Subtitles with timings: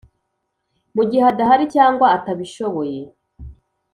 [0.95, 2.99] Mu gihe adahari cyangwa atabishoboye